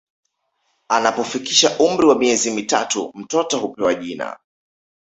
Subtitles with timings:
[0.89, 4.37] Anapofikisha umri wa miezi mitatu mtoto hupewa jina